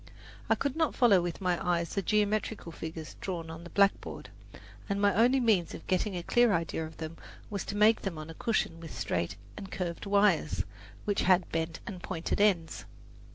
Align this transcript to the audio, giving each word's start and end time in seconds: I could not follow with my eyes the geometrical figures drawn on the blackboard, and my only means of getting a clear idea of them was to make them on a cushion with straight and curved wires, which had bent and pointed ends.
I 0.49 0.55
could 0.55 0.75
not 0.75 0.95
follow 0.95 1.21
with 1.21 1.41
my 1.41 1.63
eyes 1.63 1.93
the 1.93 2.01
geometrical 2.01 2.71
figures 2.71 3.15
drawn 3.21 3.51
on 3.51 3.63
the 3.63 3.69
blackboard, 3.69 4.31
and 4.89 4.99
my 4.99 5.13
only 5.13 5.39
means 5.39 5.75
of 5.75 5.85
getting 5.85 6.17
a 6.17 6.23
clear 6.23 6.53
idea 6.53 6.83
of 6.87 6.97
them 6.97 7.17
was 7.51 7.63
to 7.65 7.75
make 7.77 8.01
them 8.01 8.17
on 8.17 8.27
a 8.27 8.33
cushion 8.33 8.79
with 8.79 8.97
straight 8.97 9.35
and 9.55 9.71
curved 9.71 10.07
wires, 10.07 10.63
which 11.05 11.21
had 11.21 11.51
bent 11.51 11.81
and 11.85 12.01
pointed 12.01 12.41
ends. 12.41 12.85